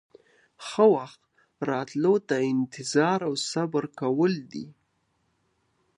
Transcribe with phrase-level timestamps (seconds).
[0.03, 0.03] د
[0.67, 1.21] ښه وخت
[1.71, 4.65] راتلو ته انتظار او صبر کول دي.